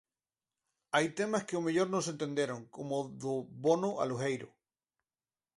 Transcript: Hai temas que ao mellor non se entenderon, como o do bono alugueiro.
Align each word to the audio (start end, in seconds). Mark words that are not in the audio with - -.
Hai 0.95 1.05
temas 1.19 1.45
que 1.47 1.55
ao 1.55 1.65
mellor 1.65 1.87
non 1.91 2.03
se 2.05 2.13
entenderon, 2.15 2.61
como 2.75 2.93
o 3.01 3.07
do 3.21 3.35
bono 3.63 3.91
alugueiro. 4.03 4.49